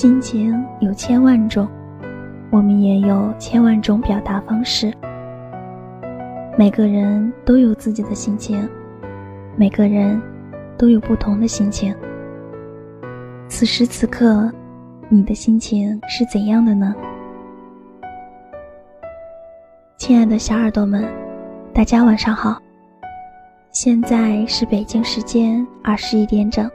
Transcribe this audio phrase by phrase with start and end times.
[0.00, 1.68] 心情有千万种，
[2.48, 4.90] 我们也有千万种表达方式。
[6.56, 8.66] 每个人都有自己的心情，
[9.56, 10.18] 每个人
[10.78, 11.94] 都有不同的心情。
[13.46, 14.50] 此时此刻，
[15.10, 16.94] 你的心情是怎样的呢？
[19.98, 21.04] 亲爱的小耳朵们，
[21.74, 22.58] 大家晚上好。
[23.70, 26.70] 现在是北京时间二十一点整。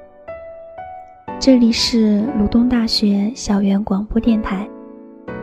[1.37, 4.67] 这里是鲁东大学校园广播电台，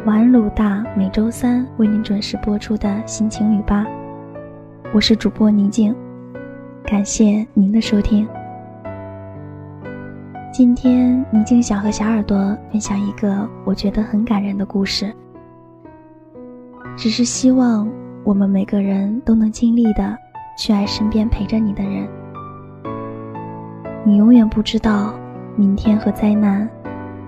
[0.07, 3.87] 晚鲁大每周三为您准时播出的心情语吧。
[4.93, 5.95] 我是主播宁静，
[6.85, 8.27] 感谢您的收听。
[10.51, 15.13] 今天宁静想和小耳朵分享一个我觉得很感人的故事，
[16.97, 17.89] 只是希望
[18.25, 20.17] 我们每个人都能尽力的
[20.59, 22.09] 去爱身边陪着你的人。
[24.05, 25.15] 你永远不知道。
[25.55, 26.69] 明天和灾难，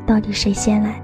[0.07, 1.04] 到底谁先来？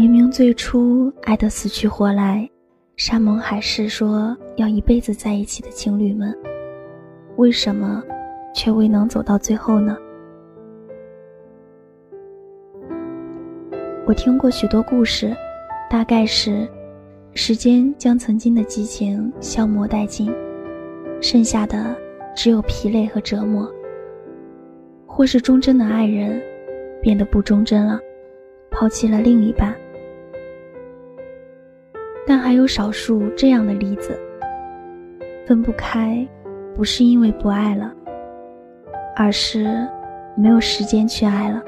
[0.00, 2.48] 明明最初爱得死去活来，
[2.96, 6.34] 山盟海誓说要一辈子在一起的情侣们，
[7.36, 8.02] 为什么
[8.54, 9.94] 却未能走到最后呢？
[14.06, 15.36] 我听过许多故事，
[15.90, 16.66] 大概是
[17.34, 20.32] 时间将曾经的激情消磨殆尽，
[21.20, 21.94] 剩下的
[22.34, 23.66] 只有疲累和折磨；
[25.06, 26.40] 或是忠贞的爱人
[27.02, 28.00] 变得不忠贞了，
[28.70, 29.76] 抛弃了另一半。
[32.30, 34.16] 但还有少数这样的例子，
[35.48, 36.24] 分不开，
[36.76, 37.92] 不是因为不爱了，
[39.16, 39.84] 而是
[40.36, 41.60] 没有时间去爱了。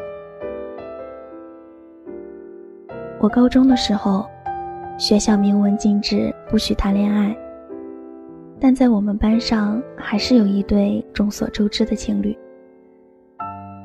[3.19, 4.25] 我高中的时候，
[4.97, 7.37] 学校明文禁止不许谈恋爱，
[8.61, 12.39] 但在我们班上还是有一对众所周知的情侣。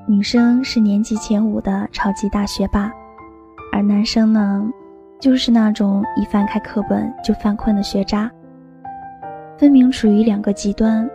[0.07, 2.93] 女生是年级前五的超级大学霸，
[3.73, 4.71] 而男生呢？
[5.19, 8.29] 就是那种一翻开课本就犯困的学渣，
[9.57, 11.09] 分明处于两个极端，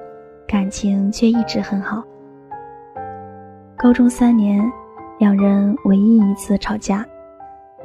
[0.46, 2.02] 感情却一直很好。
[3.76, 4.60] 高中三年，
[5.18, 7.06] 两人唯一一次吵架，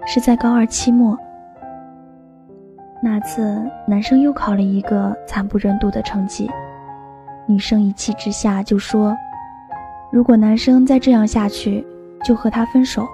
[0.06, 1.18] 是在高二期末。
[3.02, 6.50] 那次，男生又考了一个惨不忍睹的成绩，
[7.46, 9.16] 女生一气之下就说
[10.12, 11.86] ：“如果男生再这样下去，
[12.24, 13.08] 就和他分手。”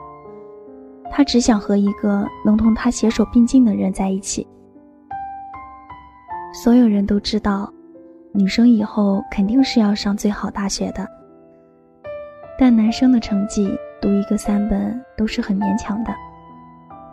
[1.16, 4.48] 他只想和一个能同他携手并进的人在一起。
[6.52, 7.72] 所有人都知道，
[8.32, 11.08] 女生以后肯定是要上最好大学的。
[12.58, 16.12] 但男生的成绩，读一个三本都是很勉强的。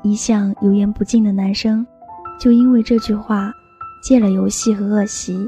[0.02, 1.86] 一向油盐不进的男生，
[2.38, 3.52] 就因为这句话，
[4.02, 5.46] 戒了游戏和恶习，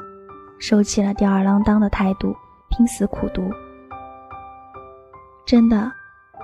[0.59, 2.37] 收起了吊儿郎当的态度，
[2.69, 3.51] 拼死苦读。
[5.47, 5.91] 真的，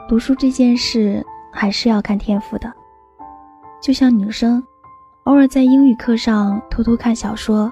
[0.08, 1.22] 读书这件事。
[1.58, 2.72] 还是要看天赋的，
[3.82, 4.62] 就像女生，
[5.24, 7.69] 偶尔在英语课上偷偷看小说，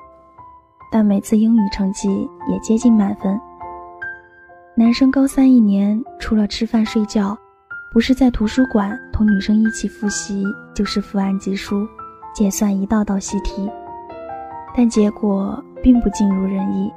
[0.91, 3.41] 但每次英语成绩也接近满分。
[4.77, 7.39] 男生高三一年，除了吃饭睡觉，
[7.93, 10.45] 不是在图书馆同女生一起复习，
[10.75, 11.87] 就是伏案疾书，
[12.35, 13.71] 解算一道道习题，
[14.77, 16.93] 但结果并不尽如人意。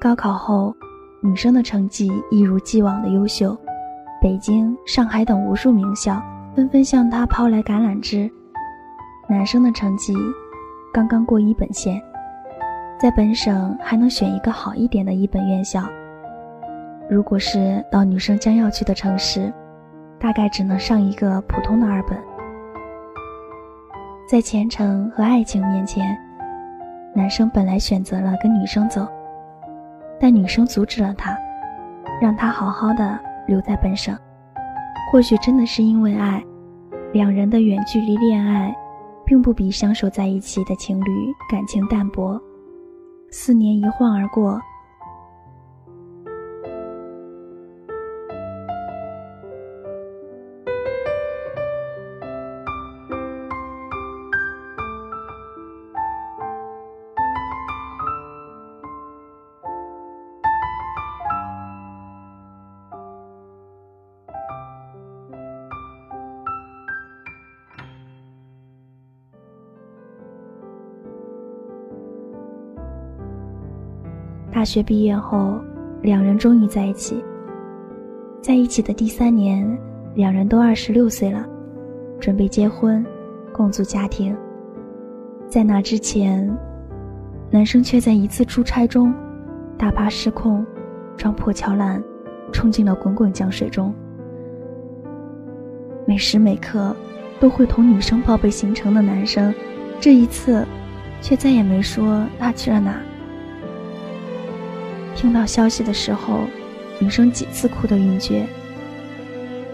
[0.00, 0.74] 高考后，
[1.20, 3.54] 女生的成绩一如既往的优秀。
[4.20, 6.20] 北京、上海等无数名校
[6.54, 8.30] 纷纷向他抛来橄榄枝。
[9.28, 10.14] 男生的成绩
[10.92, 12.02] 刚刚过一本线，
[12.98, 15.84] 在本省还能选一个好一点的一本院校。
[17.08, 19.52] 如果是到女生将要去的城市，
[20.18, 22.18] 大概只能上一个普通的二本。
[24.28, 26.18] 在前程和爱情面前，
[27.14, 29.06] 男生本来选择了跟女生走，
[30.18, 31.38] 但女生阻止了他，
[32.20, 33.18] 让他好好的。
[33.48, 34.16] 留在本省，
[35.10, 36.40] 或许真的是因为爱，
[37.12, 38.72] 两人的远距离恋爱，
[39.24, 41.10] 并不比相守在一起的情侣
[41.50, 42.40] 感情淡薄。
[43.30, 44.60] 四年一晃而过。
[74.58, 75.56] 大学毕业后，
[76.02, 77.22] 两人终于在一起。
[78.42, 79.64] 在一起的第三年，
[80.16, 81.46] 两人都二十六岁了，
[82.18, 83.06] 准备结婚，
[83.52, 84.36] 共组家庭。
[85.48, 86.52] 在那之前，
[87.52, 89.14] 男生却在一次出差中，
[89.76, 90.66] 大巴失控，
[91.16, 92.02] 撞破桥栏，
[92.50, 93.94] 冲进了滚滚江水中。
[96.04, 96.96] 每时每刻
[97.38, 99.54] 都会同女生报备行程的男生，
[100.00, 100.66] 这一次，
[101.22, 103.00] 却再也没说他去了哪。
[105.18, 106.44] 听到消息的时候。
[107.00, 108.44] 女生几次哭得晕厥。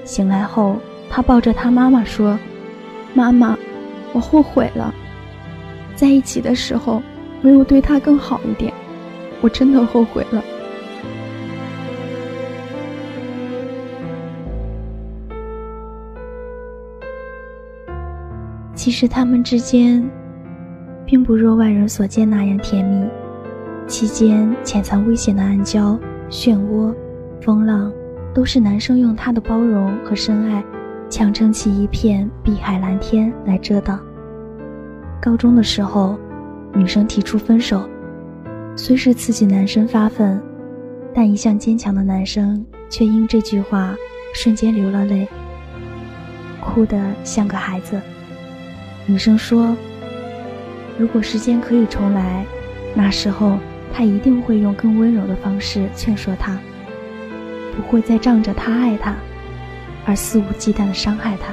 [0.05, 0.77] 醒来后，
[1.09, 2.39] 她抱着她妈妈说
[3.17, 3.57] ：“妈妈，
[4.13, 4.95] 我后悔了，
[5.95, 7.03] 在一起的时候
[7.41, 8.71] 没有对他更好一点，
[9.41, 10.45] 我真的后悔了。”
[18.75, 20.07] 其实他们之间，
[21.07, 23.09] 并不若外人所见那样甜蜜，
[23.87, 25.99] 期间潜藏危险的暗礁、
[26.31, 26.95] 漩涡。
[27.41, 27.93] 风浪，
[28.33, 30.65] 都是男生用他的包容和深爱，
[31.11, 34.01] 强撑起一片碧海蓝天来遮挡。
[35.21, 36.19] 高中的时候，
[36.73, 37.87] 女生提出分手，
[38.75, 40.41] 虽是刺激男生发奋，
[41.15, 43.95] 但一向坚强的男生却因这句话
[44.33, 45.29] 瞬间流了泪，
[46.63, 48.01] 哭得像个孩子。
[49.05, 49.77] 女生说
[50.97, 52.47] ：“如果时间可以重来，
[52.95, 53.59] 那时候
[53.95, 56.59] 他一定会用更温柔的方式劝说他。”
[57.77, 59.17] 不会再仗着他爱他，
[60.05, 61.53] 而肆无忌惮的伤害他。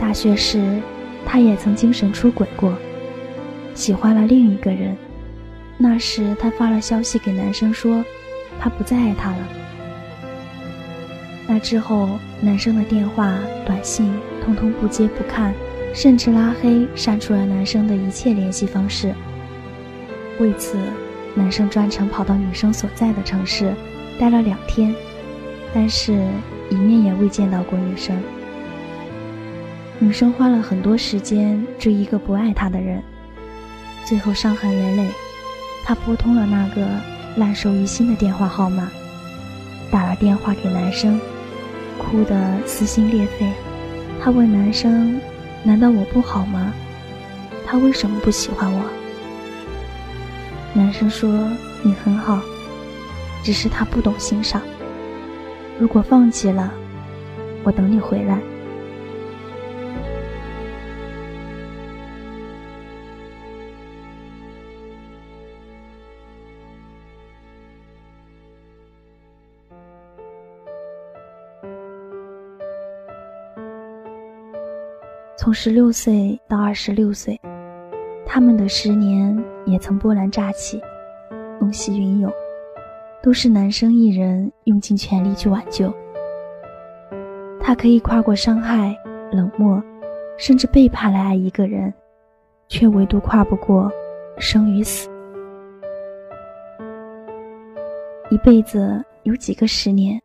[0.00, 0.80] 大学时，
[1.26, 2.72] 他也曾精神出轨过，
[3.74, 4.96] 喜欢了另一个人。
[5.76, 8.02] 那时，他发了消息给男生说，
[8.58, 9.38] 他不再爱他了。
[11.46, 12.08] 那之后，
[12.40, 13.36] 男生的电话、
[13.66, 14.10] 短信
[14.42, 15.52] 通通不接不看，
[15.92, 19.14] 甚至拉黑、删除了男生的一切联系方式。
[20.42, 20.76] 为此。
[21.34, 23.72] 男生专程跑到女生所在的城市，
[24.18, 24.94] 待了两天，
[25.72, 26.12] 但是
[26.68, 28.14] 一面也未见到过女生。
[29.98, 33.02] 女生花了很多时间追一个不爱她的人，
[34.04, 35.08] 最后伤痕累累。
[35.84, 36.86] 她拨通了那个
[37.36, 38.90] 烂熟于心的电话号码，
[39.90, 41.18] 打了电话给男生，
[41.96, 43.50] 哭得撕心裂肺。
[44.22, 45.18] 她问男生
[45.64, 46.74] ：“难道我不好吗？
[47.64, 48.82] 他为什么不喜欢我？”
[50.74, 51.30] 男生说
[51.84, 52.40] ：“你很好，
[53.44, 54.62] 只是他不懂欣赏。
[55.78, 56.72] 如果放弃了，
[57.62, 58.40] 我等你回来。”
[75.36, 77.38] 从十六岁到二十六岁。
[78.34, 80.80] 他们的十年也曾波澜乍起，
[81.60, 82.32] 风起云涌，
[83.22, 85.92] 都是男生一人用尽全力去挽救。
[87.60, 88.96] 他可以跨过伤害、
[89.32, 89.82] 冷漠，
[90.38, 91.92] 甚至背叛来爱一个人，
[92.68, 93.92] 却唯独跨不过
[94.38, 95.10] 生与死。
[98.30, 100.18] 一辈子有几个十年，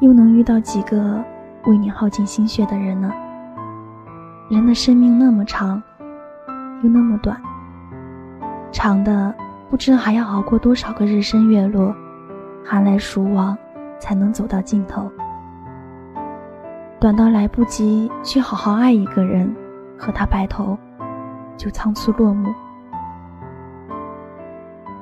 [0.00, 1.22] 又能遇到几个
[1.66, 3.12] 为你耗尽心血的人呢？
[4.48, 5.82] 人的生命那么长。
[6.82, 7.40] 又那么短，
[8.70, 9.34] 长的
[9.70, 11.94] 不知还要熬过多少个日升月落，
[12.64, 13.56] 寒来暑往，
[13.98, 15.10] 才能走到尽头；
[17.00, 19.54] 短到来不及去好好爱一个人，
[19.98, 20.78] 和他白头，
[21.56, 22.52] 就仓促落幕。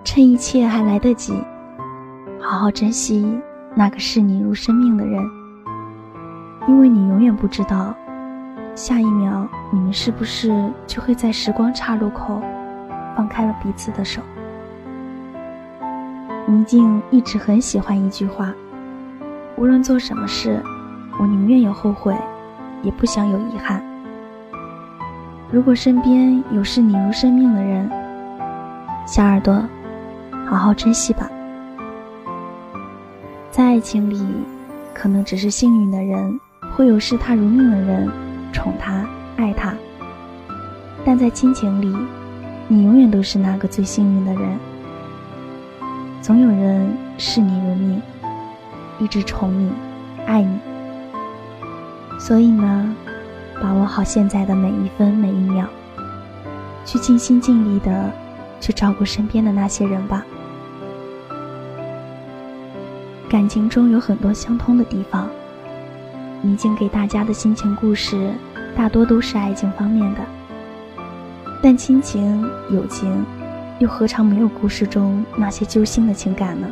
[0.05, 1.43] 趁一切还来得及，
[2.41, 3.41] 好好珍惜
[3.75, 5.21] 那个视你如生命的人，
[6.69, 7.93] 因为你永远不知道。
[8.75, 10.53] 下一秒，你们是不是
[10.85, 12.43] 就会在时光岔路口
[13.17, 14.21] 放开了彼此的手？
[16.47, 18.53] 倪静一直很喜欢一句话
[19.57, 20.61] ：“无论做什么事，
[21.21, 22.17] 我宁愿有后悔，
[22.83, 23.81] 也不想有遗憾。”
[25.53, 27.89] 如果身边有视你如生命的人，
[29.07, 29.63] 小耳朵，
[30.47, 31.31] 好好珍惜吧。
[33.53, 34.27] 在爱情里，
[34.93, 36.41] 可能只是幸运的人，
[36.75, 38.11] 会有视他如命的人。
[38.55, 39.05] 宠他，
[39.37, 39.75] 爱他，
[41.05, 41.95] 但在亲情里，
[42.69, 44.57] 你永远都是那个最幸运的人。
[46.23, 48.01] 总有人视你如命，
[49.01, 49.73] 一直宠你，
[50.25, 50.59] 爱你。
[52.19, 52.95] 所以呢，
[53.61, 55.67] 把握好现在的每一分每一秒，
[56.87, 58.09] 去尽心尽力的
[58.61, 60.25] 去照顾身边的那些人吧。
[63.29, 65.29] 感情中有很多相通的地方。
[66.45, 68.31] 宁静给大家的心情故事，
[68.77, 70.21] 大多都是爱情方面的，
[71.63, 73.25] 但亲情、友情
[73.79, 76.69] 又何尝没有故事中那些揪心的情感呢？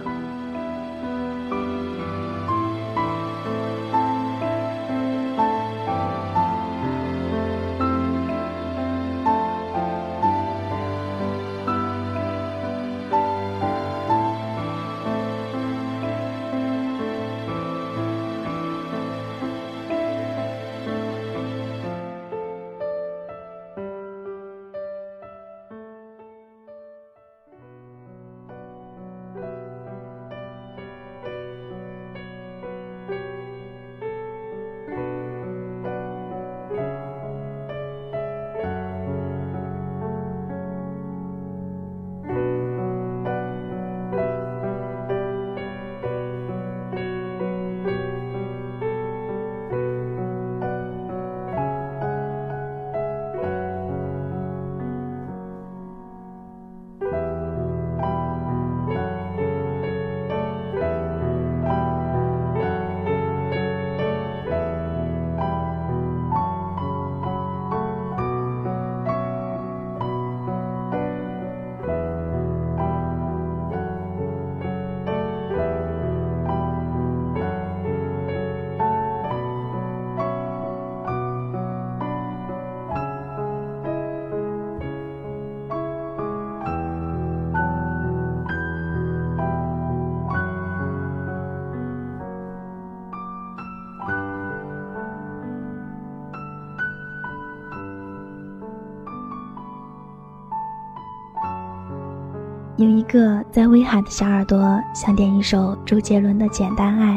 [102.83, 107.17] 有一个在威海的小耳朵想点一首周杰伦的《简单爱》，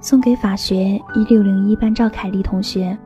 [0.00, 2.96] 送给法学一六零一班赵凯丽同学。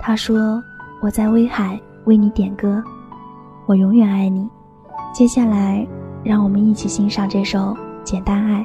[0.00, 0.62] 他说
[1.02, 2.82] ：“我在威海为你点歌，
[3.66, 4.48] 我永远爱你。”
[5.12, 5.86] 接下来，
[6.24, 7.58] 让我们一起欣赏这首
[8.04, 8.62] 《简单爱》。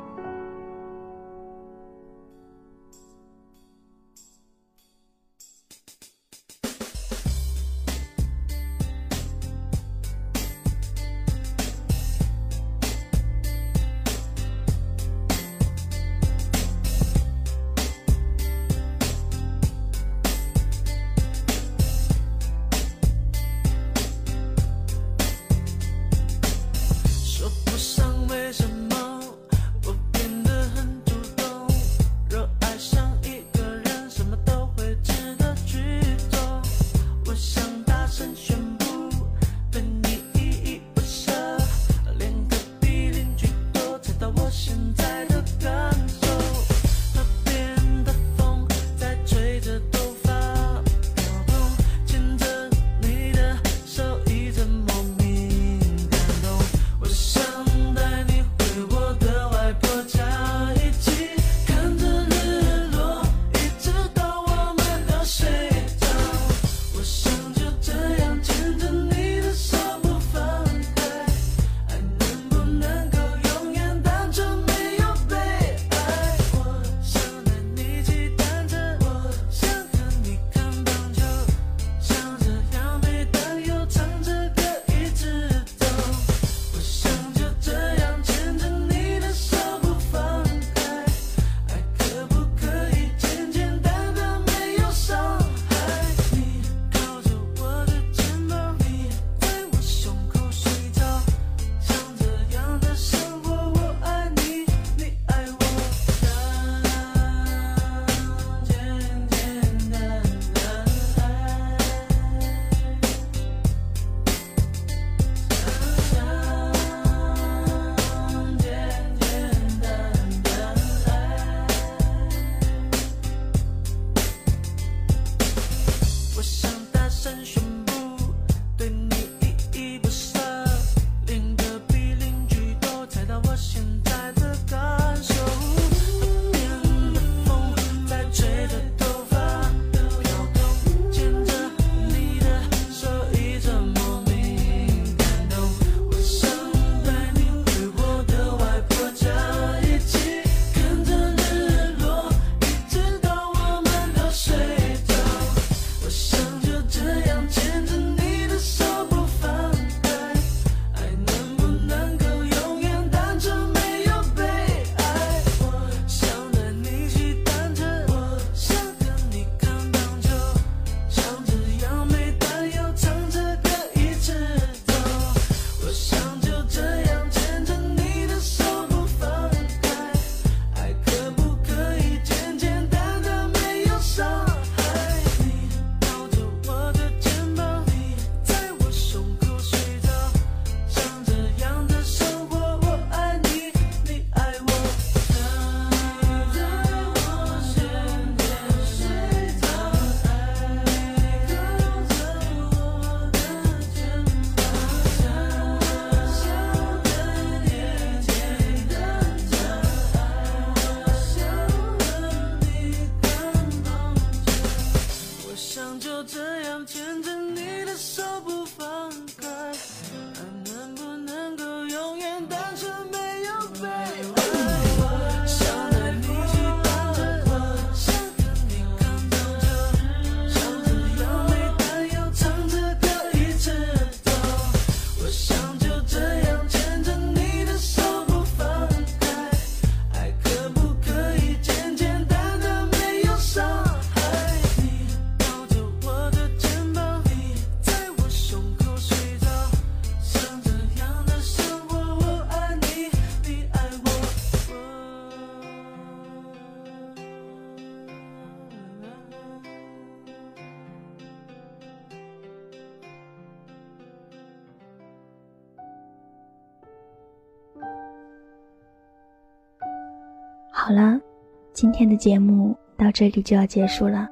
[271.76, 274.30] 今天的节目到这里就要结束了，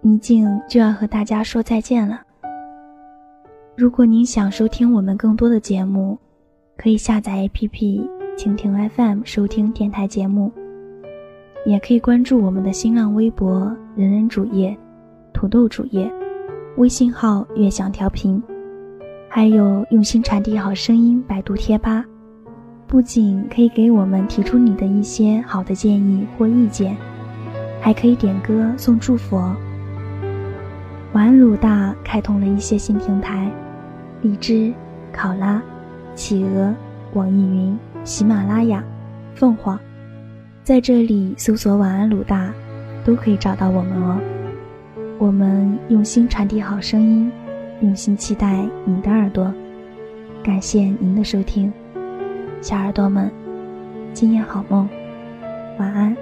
[0.00, 2.22] 倪静就要和大家说再见了。
[3.76, 6.18] 如果您想收听我们更多的节目，
[6.78, 10.50] 可以下载 APP 蜻蜓 FM 收听电台节目，
[11.66, 14.74] 也可以关注我们的新浪微博“人人主页”、
[15.34, 16.10] “土豆主页”、
[16.78, 18.42] 微信号“悦享调频”，
[19.28, 22.02] 还有用心传递好声音百度贴吧。
[22.90, 26.96] 不仅可以给我们提出你的一些好的建议或意见，
[27.80, 29.36] 还可以点歌送祝福。
[31.12, 33.48] 晚安鲁大开通了一些新平台，
[34.22, 34.72] 荔枝、
[35.12, 35.62] 考拉、
[36.16, 36.74] 企鹅、
[37.14, 38.82] 网易云、喜马拉雅、
[39.36, 39.78] 凤凰，
[40.64, 42.52] 在这里搜索“晚安鲁大”，
[43.06, 44.18] 都可以找到我们哦。
[45.16, 47.30] 我们用心传递好声音，
[47.82, 49.54] 用心期待你的耳朵。
[50.42, 51.72] 感谢您的收听。
[52.62, 53.32] 小耳朵们，
[54.12, 54.86] 今夜好梦，
[55.78, 56.14] 晚安。